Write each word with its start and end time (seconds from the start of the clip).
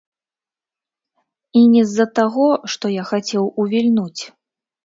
І 1.61 1.63
не 1.75 1.83
з-за 1.91 2.07
таго, 2.21 2.49
што 2.77 2.85
я 2.95 3.03
хацеў 3.11 3.43
увільнуць. 3.67 4.21